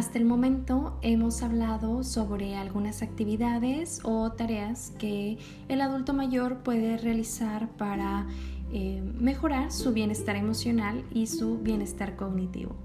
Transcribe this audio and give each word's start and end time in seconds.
Hasta 0.00 0.16
el 0.16 0.24
momento 0.24 0.98
hemos 1.02 1.42
hablado 1.42 2.04
sobre 2.04 2.56
algunas 2.56 3.02
actividades 3.02 4.00
o 4.02 4.32
tareas 4.32 4.94
que 4.98 5.36
el 5.68 5.82
adulto 5.82 6.14
mayor 6.14 6.62
puede 6.62 6.96
realizar 6.96 7.68
para 7.76 8.26
eh, 8.72 9.02
mejorar 9.18 9.70
su 9.70 9.92
bienestar 9.92 10.36
emocional 10.36 11.04
y 11.10 11.26
su 11.26 11.58
bienestar 11.58 12.16
cognitivo. 12.16 12.76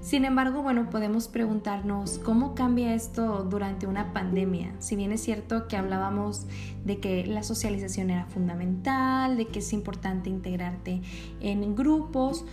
Sin 0.00 0.24
embargo, 0.24 0.62
bueno, 0.62 0.88
podemos 0.90 1.26
preguntarnos 1.26 2.20
cómo 2.20 2.54
cambia 2.54 2.94
esto 2.94 3.42
durante 3.50 3.88
una 3.88 4.12
pandemia. 4.12 4.72
Si 4.78 4.94
bien 4.94 5.10
es 5.10 5.22
cierto 5.22 5.66
que 5.66 5.76
hablábamos 5.76 6.46
de 6.84 7.00
que 7.00 7.26
la 7.26 7.42
socialización 7.42 8.10
era 8.10 8.26
fundamental, 8.26 9.36
de 9.36 9.48
que 9.48 9.58
es 9.58 9.72
importante 9.72 10.30
integrarte 10.30 11.02
en 11.40 11.74
grupos, 11.74 12.44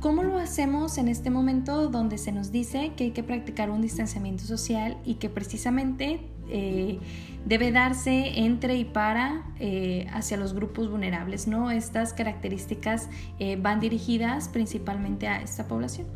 ¿Cómo 0.00 0.22
lo 0.22 0.38
hacemos 0.38 0.96
en 0.96 1.08
este 1.08 1.28
momento 1.28 1.88
donde 1.88 2.18
se 2.18 2.30
nos 2.30 2.52
dice 2.52 2.92
que 2.96 3.04
hay 3.04 3.10
que 3.10 3.24
practicar 3.24 3.68
un 3.68 3.82
distanciamiento 3.82 4.44
social 4.44 4.96
y 5.04 5.14
que 5.14 5.28
precisamente 5.28 6.20
eh, 6.48 7.00
debe 7.44 7.72
darse 7.72 8.38
entre 8.38 8.76
y 8.76 8.84
para 8.84 9.42
eh, 9.58 10.06
hacia 10.12 10.36
los 10.36 10.54
grupos 10.54 10.88
vulnerables? 10.88 11.48
¿no? 11.48 11.72
Estas 11.72 12.12
características 12.12 13.08
eh, 13.40 13.58
van 13.60 13.80
dirigidas 13.80 14.48
principalmente 14.48 15.26
a 15.26 15.42
esta 15.42 15.66
población. 15.66 16.06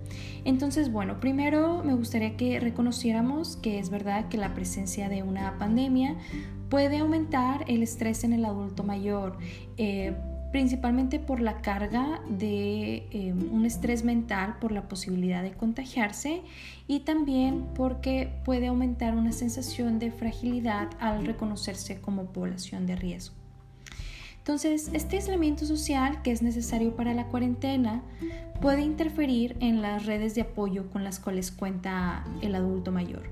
Entonces, 0.44 0.92
bueno, 0.92 1.18
primero 1.18 1.82
me 1.82 1.94
gustaría 1.94 2.36
que 2.36 2.60
reconociéramos 2.60 3.56
que 3.56 3.80
es 3.80 3.90
verdad 3.90 4.28
que 4.28 4.36
la 4.36 4.54
presencia 4.54 5.08
de 5.08 5.24
una 5.24 5.58
pandemia 5.58 6.14
puede 6.68 6.98
aumentar 6.98 7.64
el 7.66 7.82
estrés 7.82 8.22
en 8.22 8.32
el 8.32 8.44
adulto 8.44 8.84
mayor 8.84 9.38
principalmente 10.52 11.18
por 11.18 11.40
la 11.40 11.62
carga 11.62 12.20
de 12.28 13.06
em, 13.10 13.52
un 13.52 13.64
estrés 13.64 14.04
mental 14.04 14.58
por 14.60 14.70
la 14.70 14.86
posibilidad 14.86 15.42
de 15.42 15.52
contagiarse 15.52 16.42
y 16.86 17.00
también 17.00 17.64
porque 17.74 18.30
puede 18.44 18.66
aumentar 18.68 19.16
una 19.16 19.32
sensación 19.32 19.98
de 19.98 20.12
fragilidad 20.12 20.90
al 21.00 21.24
reconocerse 21.24 22.00
como 22.00 22.26
población 22.26 22.86
de 22.86 22.96
riesgo. 22.96 23.34
Entonces, 24.38 24.90
este 24.92 25.16
aislamiento 25.16 25.64
social 25.64 26.20
que 26.22 26.32
es 26.32 26.42
necesario 26.42 26.96
para 26.96 27.14
la 27.14 27.28
cuarentena 27.28 28.02
puede 28.60 28.82
interferir 28.82 29.56
en 29.60 29.80
las 29.80 30.04
redes 30.04 30.34
de 30.34 30.42
apoyo 30.42 30.90
con 30.90 31.04
las 31.04 31.18
cuales 31.18 31.50
cuenta 31.50 32.24
el 32.42 32.54
adulto 32.54 32.92
mayor 32.92 33.22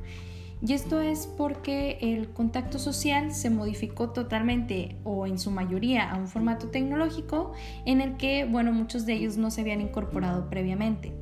y 0.62 0.75
esto 0.75 1.00
es 1.00 1.27
porque 1.27 1.98
el 2.03 2.28
contacto 2.30 2.78
social 2.78 3.33
se 3.33 3.48
modificó 3.48 4.11
totalmente 4.11 4.97
o 5.05 5.27
en 5.27 5.39
su 5.39 5.50
mayoría 5.50 6.11
a 6.11 6.19
un 6.19 6.28
formato 6.28 6.69
tecnológico 6.69 7.52
en 7.86 8.00
el 8.00 8.17
que, 8.19 8.44
bueno, 8.44 8.72
muchos 8.72 9.06
de 9.06 9.14
ellos 9.14 9.36
no 9.39 9.50
se 9.50 9.62
habían 9.62 9.80
incorporado 9.80 10.50
previamente. 10.50 11.12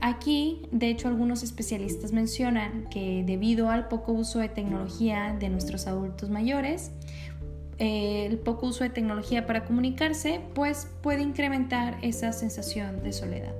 Aquí, 0.00 0.62
de 0.72 0.90
hecho, 0.90 1.08
algunos 1.08 1.42
especialistas 1.42 2.12
mencionan 2.12 2.86
que 2.90 3.22
debido 3.24 3.70
al 3.70 3.88
poco 3.88 4.12
uso 4.12 4.40
de 4.40 4.48
tecnología 4.48 5.36
de 5.38 5.48
nuestros 5.48 5.86
adultos 5.86 6.28
mayores, 6.28 6.90
eh, 7.78 8.26
el 8.26 8.38
poco 8.38 8.66
uso 8.66 8.84
de 8.84 8.90
tecnología 8.90 9.46
para 9.46 9.64
comunicarse, 9.64 10.40
pues 10.54 10.88
puede 11.02 11.22
incrementar 11.22 11.98
esa 12.02 12.32
sensación 12.32 13.02
de 13.02 13.12
soledad. 13.12 13.54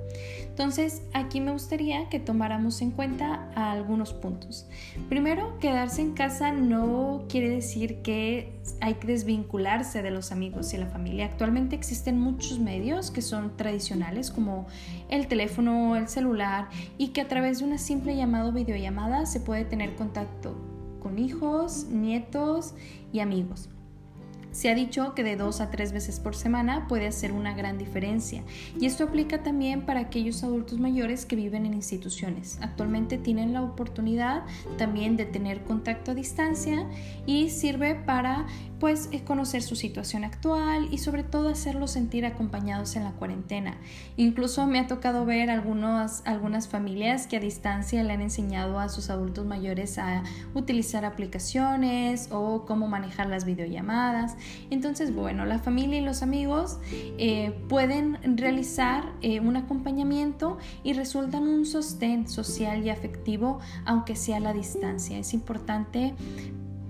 Entonces, 0.57 1.03
aquí 1.13 1.39
me 1.39 1.51
gustaría 1.51 2.09
que 2.09 2.19
tomáramos 2.19 2.81
en 2.81 2.89
cuenta 2.89 3.47
algunos 3.53 4.11
puntos. 4.11 4.65
Primero, 5.07 5.59
quedarse 5.59 6.01
en 6.01 6.13
casa 6.13 6.51
no 6.51 7.25
quiere 7.29 7.49
decir 7.49 8.01
que 8.01 8.59
hay 8.81 8.95
que 8.95 9.05
desvincularse 9.05 10.01
de 10.01 10.09
los 10.09 10.31
amigos 10.31 10.73
y 10.73 10.77
la 10.77 10.87
familia. 10.87 11.25
Actualmente 11.25 11.75
existen 11.75 12.19
muchos 12.19 12.57
medios 12.57 13.11
que 13.11 13.21
son 13.21 13.55
tradicionales 13.55 14.31
como 14.31 14.65
el 15.09 15.27
teléfono, 15.27 15.95
el 15.95 16.07
celular 16.07 16.69
y 16.97 17.09
que 17.09 17.21
a 17.21 17.27
través 17.27 17.59
de 17.59 17.65
una 17.65 17.77
simple 17.77 18.15
llamada 18.15 18.49
o 18.49 18.51
videollamada 18.51 19.27
se 19.27 19.39
puede 19.39 19.63
tener 19.63 19.95
contacto 19.95 20.55
con 21.03 21.19
hijos, 21.19 21.85
nietos 21.91 22.73
y 23.13 23.19
amigos. 23.19 23.69
Se 24.57 24.71
ha 24.71 24.73
dicho 24.73 25.13
que 25.13 25.23
de 25.23 25.35
dos 25.35 25.61
a 25.61 25.69
tres 25.69 25.91
veces 25.91 26.19
por 26.19 26.35
semana 26.35 26.87
puede 26.87 27.05
hacer 27.05 27.31
una 27.31 27.53
gran 27.53 27.77
diferencia 27.77 28.41
y 28.79 28.87
esto 28.87 29.03
aplica 29.03 29.43
también 29.43 29.83
para 29.83 29.99
aquellos 29.99 30.43
adultos 30.43 30.79
mayores 30.79 31.27
que 31.27 31.35
viven 31.35 31.67
en 31.67 31.75
instituciones. 31.75 32.57
Actualmente 32.59 33.19
tienen 33.19 33.53
la 33.53 33.61
oportunidad 33.61 34.41
también 34.79 35.15
de 35.15 35.25
tener 35.25 35.63
contacto 35.63 36.09
a 36.09 36.15
distancia 36.15 36.87
y 37.27 37.51
sirve 37.51 37.93
para 37.93 38.47
pues 38.79 39.09
conocer 39.25 39.61
su 39.61 39.75
situación 39.75 40.23
actual 40.23 40.87
y 40.91 40.99
sobre 40.99 41.23
todo 41.23 41.49
hacerlos 41.49 41.91
sentir 41.91 42.25
acompañados 42.25 42.95
en 42.95 43.03
la 43.03 43.11
cuarentena. 43.11 43.77
Incluso 44.17 44.65
me 44.65 44.79
ha 44.79 44.87
tocado 44.87 45.25
ver 45.25 45.51
algunos, 45.51 46.21
algunas 46.25 46.67
familias 46.67 47.27
que 47.27 47.37
a 47.37 47.39
distancia 47.39 48.03
le 48.03 48.13
han 48.13 48.21
enseñado 48.21 48.79
a 48.79 48.89
sus 48.89 49.09
adultos 49.11 49.45
mayores 49.45 49.97
a 49.99 50.23
utilizar 50.55 51.05
aplicaciones 51.05 52.29
o 52.31 52.65
cómo 52.65 52.87
manejar 52.87 53.27
las 53.27 53.45
videollamadas 53.45 54.35
entonces, 54.69 55.13
bueno, 55.13 55.45
la 55.45 55.59
familia 55.59 55.99
y 55.99 56.01
los 56.01 56.21
amigos 56.21 56.77
eh, 57.17 57.53
pueden 57.69 58.37
realizar 58.37 59.11
eh, 59.21 59.39
un 59.39 59.55
acompañamiento 59.55 60.57
y 60.83 60.93
resultan 60.93 61.43
un 61.43 61.65
sostén 61.65 62.27
social 62.27 62.85
y 62.85 62.89
afectivo, 62.89 63.59
aunque 63.85 64.15
sea 64.15 64.37
a 64.37 64.41
la 64.41 64.53
distancia. 64.53 65.17
Es 65.17 65.33
importante 65.33 66.13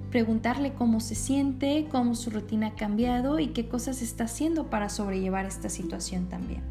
preguntarle 0.10 0.74
cómo 0.74 1.00
se 1.00 1.16
siente, 1.16 1.88
cómo 1.92 2.16
su 2.16 2.30
rutina 2.30 2.68
ha 2.68 2.76
cambiado 2.76 3.40
y 3.40 3.48
qué 3.48 3.68
cosas 3.68 4.02
está 4.02 4.26
haciendo 4.26 4.70
para 4.70 4.90
sobrellevar 4.90 5.46
esta 5.46 5.70
situación 5.70 6.28
también. 6.30 6.64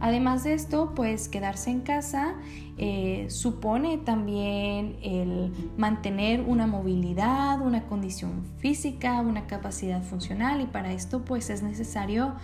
Además 0.00 0.44
de 0.44 0.54
esto, 0.54 0.92
pues 0.94 1.28
quedarse 1.28 1.70
en 1.70 1.80
casa 1.80 2.34
eh, 2.78 3.26
supone 3.28 3.98
también 3.98 4.96
el 5.02 5.52
mantener 5.76 6.40
una 6.40 6.66
movilidad, 6.66 7.60
una 7.60 7.84
condición 7.84 8.42
física, 8.56 9.20
una 9.20 9.46
capacidad 9.46 10.02
funcional 10.02 10.62
y 10.62 10.66
para 10.66 10.90
esto 10.92 11.22
pues 11.22 11.50
es 11.50 11.62
necesario 11.62 12.34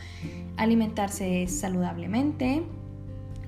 alimentarse 0.58 1.46
saludablemente, 1.48 2.64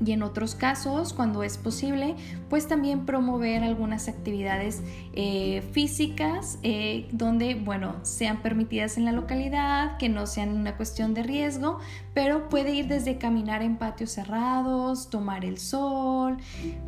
y 0.04 0.12
en 0.12 0.22
otros 0.22 0.54
casos, 0.54 1.12
cuando 1.12 1.42
es 1.42 1.58
posible, 1.58 2.14
pues 2.48 2.68
también 2.68 3.04
promover 3.04 3.64
algunas 3.64 4.08
actividades 4.08 4.82
eh, 5.12 5.62
físicas 5.72 6.58
eh, 6.62 7.08
donde, 7.10 7.56
bueno, 7.56 7.96
sean 8.02 8.40
permitidas 8.40 8.96
en 8.96 9.04
la 9.04 9.12
localidad, 9.12 9.96
que 9.96 10.08
no 10.08 10.26
sean 10.26 10.50
una 10.50 10.76
cuestión 10.76 11.14
de 11.14 11.24
riesgo, 11.24 11.78
pero 12.14 12.48
puede 12.48 12.72
ir 12.72 12.86
desde 12.86 13.18
caminar 13.18 13.62
en 13.62 13.76
patios 13.76 14.10
cerrados, 14.10 15.10
tomar 15.10 15.44
el 15.44 15.58
sol, 15.58 16.36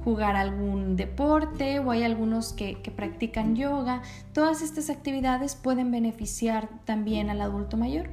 jugar 0.04 0.36
algún 0.36 0.96
deporte 0.96 1.80
o 1.80 1.90
hay 1.90 2.04
algunos 2.04 2.52
que, 2.52 2.80
que 2.82 2.90
practican 2.90 3.56
yoga. 3.56 4.02
Todas 4.32 4.62
estas 4.62 4.90
actividades 4.90 5.56
pueden 5.56 5.90
beneficiar 5.90 6.68
también 6.84 7.30
al 7.30 7.40
adulto 7.40 7.76
mayor. 7.76 8.08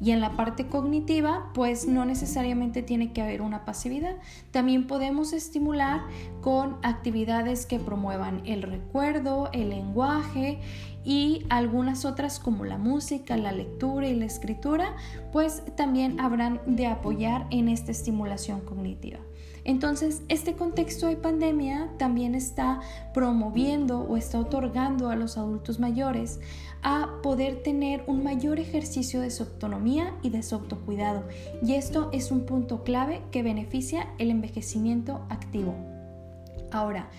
Y 0.00 0.12
en 0.12 0.20
la 0.20 0.36
parte 0.36 0.68
cognitiva, 0.68 1.50
pues 1.54 1.88
no 1.88 2.04
necesariamente 2.04 2.82
tiene 2.82 3.12
que 3.12 3.20
haber 3.20 3.42
una 3.42 3.64
pasividad. 3.64 4.16
También 4.50 4.86
podemos 4.86 5.32
estimular 5.32 6.02
con 6.40 6.76
actividades 6.82 7.66
que 7.66 7.78
promuevan 7.78 8.42
el 8.46 8.62
recuerdo, 8.62 9.50
el 9.52 9.70
lenguaje 9.70 10.60
y 11.04 11.46
algunas 11.48 12.04
otras 12.04 12.38
como 12.38 12.64
la 12.64 12.78
música, 12.78 13.36
la 13.36 13.52
lectura 13.52 14.08
y 14.08 14.14
la 14.14 14.26
escritura, 14.26 14.96
pues 15.32 15.62
también 15.76 16.20
habrán 16.20 16.60
de 16.66 16.86
apoyar 16.86 17.46
en 17.50 17.68
esta 17.68 17.92
estimulación 17.92 18.60
cognitiva. 18.60 19.18
Entonces, 19.68 20.22
este 20.30 20.54
contexto 20.54 21.08
de 21.08 21.16
pandemia 21.16 21.90
también 21.98 22.34
está 22.34 22.80
promoviendo 23.12 24.00
o 24.00 24.16
está 24.16 24.40
otorgando 24.40 25.10
a 25.10 25.14
los 25.14 25.36
adultos 25.36 25.78
mayores 25.78 26.40
a 26.82 27.10
poder 27.22 27.62
tener 27.62 28.02
un 28.06 28.22
mayor 28.22 28.60
ejercicio 28.60 29.20
de 29.20 29.30
su 29.30 29.42
autonomía 29.42 30.14
y 30.22 30.30
de 30.30 30.42
su 30.42 30.54
autocuidado. 30.54 31.28
Y 31.62 31.74
esto 31.74 32.08
es 32.14 32.30
un 32.30 32.46
punto 32.46 32.82
clave 32.82 33.20
que 33.30 33.42
beneficia 33.42 34.08
el 34.16 34.30
envejecimiento 34.30 35.26
activo. 35.28 35.74
Ahora, 36.70 37.10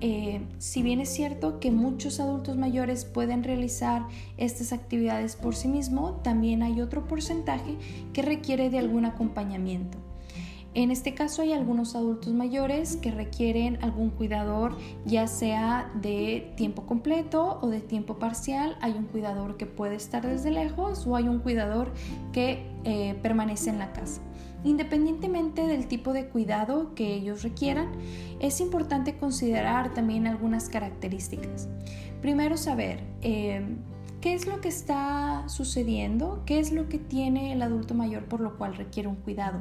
eh, 0.00 0.40
si 0.56 0.82
bien 0.82 1.00
es 1.00 1.10
cierto 1.10 1.60
que 1.60 1.70
muchos 1.70 2.20
adultos 2.20 2.56
mayores 2.56 3.04
pueden 3.04 3.44
realizar 3.44 4.06
estas 4.38 4.72
actividades 4.72 5.36
por 5.36 5.54
sí 5.54 5.68
mismos, 5.68 6.22
también 6.22 6.62
hay 6.62 6.80
otro 6.80 7.06
porcentaje 7.06 7.76
que 8.14 8.22
requiere 8.22 8.70
de 8.70 8.78
algún 8.78 9.04
acompañamiento. 9.04 10.07
En 10.74 10.90
este 10.90 11.14
caso 11.14 11.42
hay 11.42 11.52
algunos 11.52 11.96
adultos 11.96 12.32
mayores 12.32 12.96
que 12.96 13.10
requieren 13.10 13.78
algún 13.82 14.10
cuidador, 14.10 14.76
ya 15.06 15.26
sea 15.26 15.90
de 16.00 16.52
tiempo 16.56 16.86
completo 16.86 17.58
o 17.62 17.68
de 17.68 17.80
tiempo 17.80 18.18
parcial. 18.18 18.76
Hay 18.80 18.92
un 18.92 19.04
cuidador 19.04 19.56
que 19.56 19.66
puede 19.66 19.96
estar 19.96 20.26
desde 20.26 20.50
lejos 20.50 21.06
o 21.06 21.16
hay 21.16 21.26
un 21.26 21.38
cuidador 21.40 21.92
que 22.32 22.66
eh, 22.84 23.18
permanece 23.22 23.70
en 23.70 23.78
la 23.78 23.92
casa. 23.92 24.20
Independientemente 24.64 25.66
del 25.66 25.86
tipo 25.86 26.12
de 26.12 26.28
cuidado 26.28 26.94
que 26.94 27.14
ellos 27.14 27.42
requieran, 27.42 27.90
es 28.40 28.60
importante 28.60 29.16
considerar 29.16 29.94
también 29.94 30.26
algunas 30.26 30.68
características. 30.68 31.68
Primero 32.20 32.56
saber 32.56 33.00
eh, 33.22 33.62
¿Qué 34.20 34.34
es 34.34 34.48
lo 34.48 34.60
que 34.60 34.68
está 34.68 35.48
sucediendo? 35.48 36.42
¿Qué 36.44 36.58
es 36.58 36.72
lo 36.72 36.88
que 36.88 36.98
tiene 36.98 37.52
el 37.52 37.62
adulto 37.62 37.94
mayor 37.94 38.24
por 38.24 38.40
lo 38.40 38.58
cual 38.58 38.74
requiere 38.74 39.08
un 39.08 39.14
cuidado? 39.14 39.60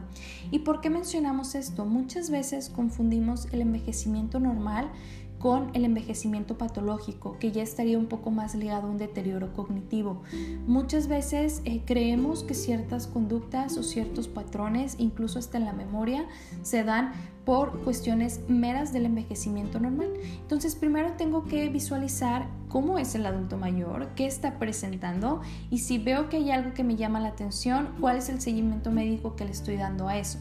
¿Y 0.49 0.59
por 0.59 0.81
qué 0.81 0.89
mencionamos 0.89 1.53
esto? 1.53 1.85
Muchas 1.85 2.31
veces 2.31 2.69
confundimos 2.69 3.47
el 3.51 3.61
envejecimiento 3.61 4.39
normal 4.39 4.89
con 5.37 5.69
el 5.75 5.85
envejecimiento 5.85 6.57
patológico, 6.57 7.37
que 7.39 7.51
ya 7.51 7.61
estaría 7.61 7.99
un 7.99 8.07
poco 8.07 8.31
más 8.31 8.55
ligado 8.55 8.87
a 8.87 8.89
un 8.89 8.97
deterioro 8.97 9.53
cognitivo. 9.53 10.23
Muchas 10.65 11.07
veces 11.07 11.61
eh, 11.65 11.83
creemos 11.85 12.43
que 12.43 12.55
ciertas 12.55 13.05
conductas 13.05 13.77
o 13.77 13.83
ciertos 13.83 14.27
patrones, 14.27 14.95
incluso 14.97 15.37
hasta 15.37 15.59
en 15.59 15.65
la 15.65 15.73
memoria, 15.73 16.25
se 16.63 16.83
dan 16.83 17.11
por 17.47 17.79
cuestiones 17.85 18.41
meras 18.49 18.91
del 18.91 19.05
envejecimiento 19.05 19.79
normal. 19.79 20.09
Entonces, 20.41 20.75
primero 20.75 21.13
tengo 21.13 21.45
que 21.45 21.69
visualizar 21.69 22.49
cómo 22.67 22.99
es 22.99 23.15
el 23.15 23.25
adulto 23.25 23.55
mayor, 23.55 24.09
qué 24.17 24.25
está 24.25 24.59
presentando 24.59 25.39
y 25.71 25.77
si 25.77 25.97
veo 25.97 26.27
que 26.27 26.35
hay 26.35 26.51
algo 26.51 26.73
que 26.73 26.83
me 26.83 26.97
llama 26.97 27.21
la 27.21 27.29
atención, 27.29 27.87
cuál 28.01 28.17
es 28.17 28.27
el 28.27 28.41
seguimiento 28.41 28.91
médico 28.91 29.37
que 29.37 29.45
le 29.45 29.51
estoy 29.51 29.77
dando 29.77 30.09
a 30.09 30.17
eso. 30.17 30.39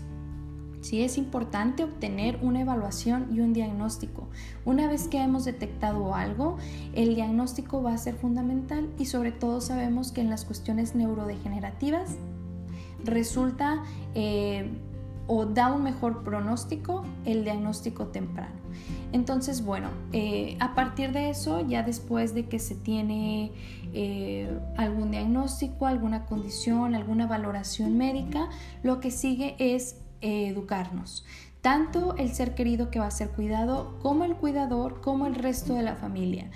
Sí 0.81 1.05
es 1.05 1.17
importante 1.17 1.85
obtener 1.85 2.41
una 2.43 2.63
evaluación 2.63 3.29
y 3.33 3.39
un 3.39 3.53
diagnóstico. 3.53 4.27
Una 4.65 4.89
vez 4.89 5.07
que 5.07 5.23
hemos 5.23 5.45
detectado 5.45 6.13
algo, 6.13 6.57
el 6.93 7.15
diagnóstico 7.15 7.85
va 7.85 7.95
a 7.95 7.99
ser 7.99 8.17
fundamental 8.17 8.89
y 8.99 9.07
sobre 9.07 9.31
todo 9.31 9.61
sabemos 9.61 10.11
que 10.11 10.23
en 10.23 10.31
las 10.31 10.45
cuestiones 10.45 10.97
neurodegenerativas 10.97 12.17
resulta 13.05 13.85
eh, 14.17 14.69
o 15.27 15.47
da 15.47 15.73
un 15.73 15.83
mejor 15.83 16.23
pronóstico 16.23 17.05
el 17.25 17.45
diagnóstico 17.45 18.07
temprano. 18.07 18.55
Entonces, 19.13 19.65
bueno, 19.65 19.91
eh, 20.13 20.57
a 20.61 20.75
partir 20.75 21.13
de 21.13 21.31
eso, 21.31 21.67
ya 21.67 21.83
después 21.83 22.35
de 22.35 22.47
que 22.47 22.59
se 22.59 22.75
tiene 22.75 23.53
eh, 23.93 24.59
algún 24.77 25.11
diagnóstico, 25.11 25.87
alguna 25.87 26.27
condición, 26.27 26.95
alguna 26.95 27.27
valoración 27.27 27.97
médica, 27.97 28.49
lo 28.83 29.01
que 29.01 29.11
sigue 29.11 29.57
es 29.59 30.01
educarnos. 30.21 31.25
Tanto 31.61 32.15
el 32.17 32.33
ser 32.33 32.55
querido 32.55 32.91
que 32.91 32.99
va 32.99 33.07
a 33.07 33.11
ser 33.11 33.31
cuidado 33.31 33.99
como 34.01 34.25
el 34.25 34.37
cuidador, 34.37 35.01
como 35.01 35.27
el 35.27 35.35
resto 35.35 35.75
de 35.75 35.83
la 35.83 35.97
familia. 35.97 36.51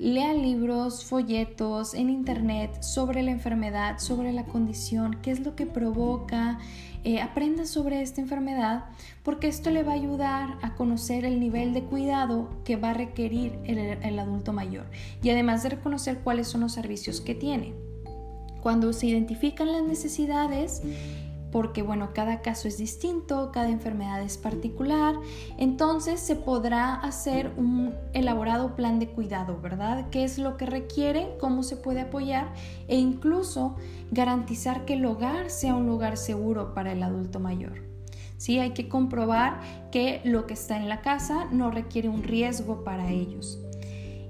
Lea 0.00 0.32
libros, 0.32 1.04
folletos 1.04 1.92
en 1.92 2.08
internet 2.08 2.82
sobre 2.82 3.22
la 3.22 3.32
enfermedad, 3.32 3.98
sobre 3.98 4.32
la 4.32 4.46
condición, 4.46 5.18
qué 5.20 5.30
es 5.30 5.40
lo 5.40 5.54
que 5.54 5.66
provoca. 5.66 6.58
Eh, 7.04 7.20
aprenda 7.20 7.66
sobre 7.66 8.00
esta 8.00 8.22
enfermedad 8.22 8.86
porque 9.22 9.46
esto 9.46 9.68
le 9.70 9.82
va 9.82 9.92
a 9.92 9.96
ayudar 9.96 10.56
a 10.62 10.74
conocer 10.74 11.26
el 11.26 11.38
nivel 11.38 11.74
de 11.74 11.82
cuidado 11.82 12.48
que 12.64 12.76
va 12.76 12.90
a 12.90 12.94
requerir 12.94 13.58
el 13.64 14.18
adulto 14.18 14.54
mayor 14.54 14.86
y 15.22 15.28
además 15.28 15.62
de 15.62 15.70
reconocer 15.70 16.20
cuáles 16.20 16.48
son 16.48 16.62
los 16.62 16.72
servicios 16.72 17.20
que 17.20 17.34
tiene. 17.34 17.74
Cuando 18.62 18.94
se 18.94 19.06
identifican 19.06 19.70
las 19.70 19.82
necesidades, 19.82 20.82
porque 21.52 21.82
bueno, 21.82 22.10
cada 22.14 22.42
caso 22.42 22.68
es 22.68 22.78
distinto, 22.78 23.50
cada 23.52 23.68
enfermedad 23.68 24.22
es 24.22 24.38
particular, 24.38 25.14
entonces 25.58 26.20
se 26.20 26.36
podrá 26.36 26.94
hacer 26.94 27.52
un 27.56 27.94
elaborado 28.12 28.76
plan 28.76 28.98
de 28.98 29.08
cuidado, 29.08 29.60
¿verdad? 29.60 30.08
¿Qué 30.10 30.24
es 30.24 30.38
lo 30.38 30.56
que 30.56 30.66
requiere? 30.66 31.36
¿Cómo 31.40 31.62
se 31.62 31.76
puede 31.76 32.02
apoyar? 32.02 32.52
E 32.88 32.96
incluso 32.96 33.76
garantizar 34.10 34.84
que 34.84 34.94
el 34.94 35.04
hogar 35.04 35.50
sea 35.50 35.74
un 35.74 35.86
lugar 35.86 36.16
seguro 36.16 36.74
para 36.74 36.92
el 36.92 37.02
adulto 37.02 37.40
mayor. 37.40 37.90
Sí, 38.36 38.58
hay 38.58 38.70
que 38.70 38.88
comprobar 38.88 39.60
que 39.92 40.22
lo 40.24 40.46
que 40.46 40.54
está 40.54 40.78
en 40.78 40.88
la 40.88 41.02
casa 41.02 41.46
no 41.52 41.70
requiere 41.70 42.08
un 42.08 42.22
riesgo 42.22 42.84
para 42.84 43.10
ellos. 43.10 43.60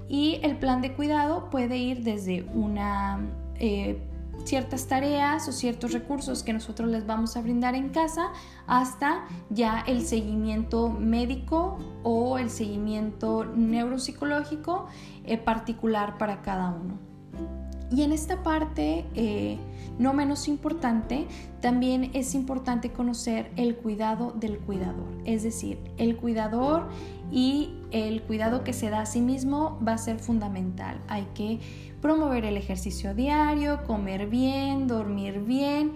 Y 0.09 0.41
el 0.43 0.57
plan 0.57 0.81
de 0.81 0.91
cuidado 0.91 1.49
puede 1.49 1.77
ir 1.77 2.03
desde 2.03 2.43
una 2.53 3.21
eh, 3.55 4.01
ciertas 4.43 4.87
tareas 4.87 5.47
o 5.47 5.51
ciertos 5.51 5.93
recursos 5.93 6.43
que 6.43 6.53
nosotros 6.53 6.89
les 6.89 7.05
vamos 7.05 7.37
a 7.37 7.41
brindar 7.41 7.75
en 7.75 7.89
casa 7.89 8.31
hasta 8.67 9.25
ya 9.49 9.83
el 9.87 10.01
seguimiento 10.05 10.89
médico 10.89 11.77
o 12.03 12.37
el 12.37 12.49
seguimiento 12.49 13.45
neuropsicológico 13.45 14.87
eh, 15.25 15.37
particular 15.37 16.17
para 16.17 16.41
cada 16.41 16.71
uno. 16.71 17.60
Y 17.91 18.03
en 18.03 18.13
esta 18.13 18.41
parte, 18.41 19.05
eh, 19.15 19.57
no 19.99 20.13
menos 20.13 20.47
importante, 20.47 21.27
también 21.59 22.11
es 22.13 22.33
importante 22.35 22.91
conocer 22.91 23.51
el 23.57 23.75
cuidado 23.75 24.31
del 24.31 24.59
cuidador. 24.59 25.09
Es 25.25 25.43
decir, 25.43 25.77
el 25.97 26.15
cuidador 26.15 26.87
y 27.31 27.73
el 27.91 28.21
cuidado 28.23 28.63
que 28.63 28.71
se 28.71 28.89
da 28.89 29.01
a 29.01 29.05
sí 29.05 29.19
mismo 29.19 29.77
va 29.85 29.93
a 29.93 29.97
ser 29.97 30.19
fundamental. 30.19 31.01
Hay 31.09 31.27
que 31.33 31.59
promover 32.01 32.45
el 32.45 32.55
ejercicio 32.55 33.13
diario, 33.13 33.83
comer 33.83 34.27
bien, 34.27 34.87
dormir 34.87 35.41
bien, 35.41 35.91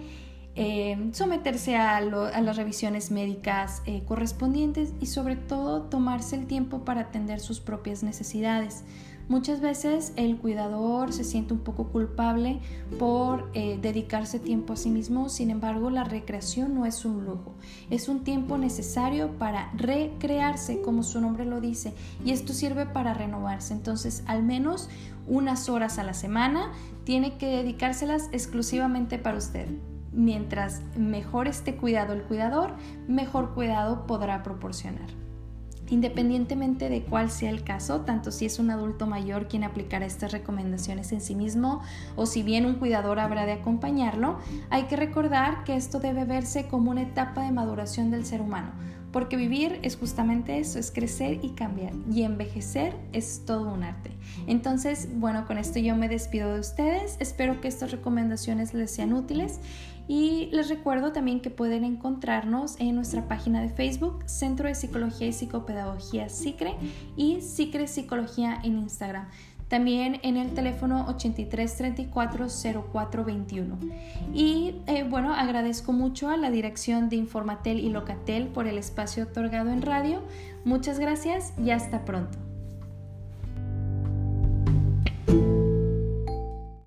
eh, 0.54 1.10
someterse 1.12 1.76
a, 1.76 2.00
las 2.00 2.56
revisiones 2.56 3.10
médicas 3.10 3.82
eh, 3.84 4.02
correspondientes 4.06 4.92
y 5.00 5.06
sobre 5.06 5.36
todo 5.36 5.82
tomarse 5.82 6.36
el 6.36 6.46
tiempo 6.46 6.84
para 6.84 7.02
atender 7.02 7.40
sus 7.40 7.60
propias 7.60 8.02
necesidades. 8.02 8.84
Muchas 9.28 9.60
veces 9.60 10.12
el 10.14 10.36
cuidador 10.36 11.12
se 11.12 11.24
siente 11.24 11.52
un 11.52 11.58
poco 11.58 11.88
culpable 11.88 12.60
por 12.96 13.50
eh, 13.54 13.76
dedicarse 13.82 14.38
tiempo 14.38 14.74
a 14.74 14.76
sí 14.76 14.88
mismo, 14.88 15.28
sin 15.28 15.50
embargo 15.50 15.90
la 15.90 16.04
recreación 16.04 16.76
no 16.76 16.86
es 16.86 17.04
un 17.04 17.24
lujo, 17.24 17.52
es 17.90 18.08
un 18.08 18.22
tiempo 18.22 18.56
necesario 18.56 19.36
para 19.36 19.72
recrearse, 19.74 20.80
como 20.80 21.02
su 21.02 21.20
nombre 21.20 21.44
lo 21.44 21.60
dice, 21.60 21.92
y 22.24 22.30
esto 22.30 22.52
sirve 22.52 22.86
para 22.86 23.14
renovarse. 23.14 23.74
Entonces, 23.74 24.22
al 24.26 24.44
menos 24.44 24.88
unas 25.26 25.68
horas 25.68 25.98
a 25.98 26.04
la 26.04 26.14
semana 26.14 26.70
tiene 27.02 27.36
que 27.36 27.48
dedicárselas 27.48 28.28
exclusivamente 28.30 29.18
para 29.18 29.38
usted. 29.38 29.66
Mientras 30.12 30.82
mejor 30.96 31.48
esté 31.48 31.74
cuidado 31.76 32.12
el 32.12 32.22
cuidador, 32.22 32.74
mejor 33.08 33.54
cuidado 33.54 34.06
podrá 34.06 34.44
proporcionar. 34.44 35.25
Independientemente 35.88 36.88
de 36.88 37.04
cuál 37.04 37.30
sea 37.30 37.50
el 37.50 37.62
caso, 37.62 38.00
tanto 38.00 38.32
si 38.32 38.44
es 38.44 38.58
un 38.58 38.70
adulto 38.70 39.06
mayor 39.06 39.46
quien 39.46 39.62
aplicará 39.62 40.04
estas 40.04 40.32
recomendaciones 40.32 41.12
en 41.12 41.20
sí 41.20 41.34
mismo 41.34 41.80
o 42.16 42.26
si 42.26 42.42
bien 42.42 42.66
un 42.66 42.74
cuidador 42.74 43.20
habrá 43.20 43.46
de 43.46 43.52
acompañarlo, 43.52 44.38
hay 44.68 44.84
que 44.84 44.96
recordar 44.96 45.62
que 45.64 45.76
esto 45.76 46.00
debe 46.00 46.24
verse 46.24 46.66
como 46.66 46.90
una 46.90 47.02
etapa 47.02 47.42
de 47.42 47.52
maduración 47.52 48.10
del 48.10 48.24
ser 48.24 48.40
humano, 48.40 48.72
porque 49.16 49.38
vivir 49.38 49.78
es 49.80 49.96
justamente 49.96 50.58
eso, 50.58 50.78
es 50.78 50.90
crecer 50.90 51.38
y 51.42 51.52
cambiar, 51.52 51.94
y 52.12 52.24
envejecer 52.24 52.94
es 53.14 53.46
todo 53.46 53.72
un 53.72 53.82
arte. 53.82 54.10
Entonces, 54.46 55.08
bueno, 55.14 55.46
con 55.46 55.56
esto 55.56 55.78
yo 55.78 55.96
me 55.96 56.06
despido 56.06 56.52
de 56.52 56.60
ustedes, 56.60 57.16
espero 57.18 57.62
que 57.62 57.66
estas 57.66 57.92
recomendaciones 57.92 58.74
les 58.74 58.90
sean 58.90 59.14
útiles 59.14 59.58
y 60.06 60.50
les 60.52 60.68
recuerdo 60.68 61.12
también 61.12 61.40
que 61.40 61.48
pueden 61.48 61.82
encontrarnos 61.84 62.78
en 62.78 62.94
nuestra 62.94 63.26
página 63.26 63.62
de 63.62 63.70
Facebook, 63.70 64.22
Centro 64.26 64.68
de 64.68 64.74
Psicología 64.74 65.28
y 65.28 65.32
Psicopedagogía 65.32 66.28
SICRE 66.28 66.74
y 67.16 67.40
SICRE 67.40 67.88
Psicología 67.88 68.60
en 68.64 68.76
Instagram. 68.80 69.28
También 69.68 70.20
en 70.22 70.36
el 70.36 70.54
teléfono 70.54 71.06
83340421. 71.18 73.76
Y 74.32 74.76
eh, 74.86 75.04
bueno, 75.08 75.34
agradezco 75.34 75.92
mucho 75.92 76.28
a 76.28 76.36
la 76.36 76.50
dirección 76.50 77.08
de 77.08 77.16
Informatel 77.16 77.80
y 77.80 77.88
Locatel 77.88 78.46
por 78.48 78.68
el 78.68 78.76
espacio 78.78 79.24
otorgado 79.24 79.70
en 79.70 79.82
radio. 79.82 80.22
Muchas 80.64 81.00
gracias 81.00 81.52
y 81.58 81.70
hasta 81.70 82.04
pronto. 82.04 82.45